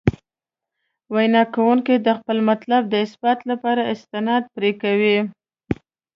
[1.13, 5.17] وینا کوونکي د خپل مطلب د اثبات لپاره استناد پرې کوي.